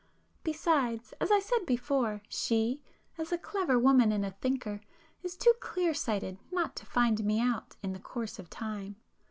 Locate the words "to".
6.77-6.87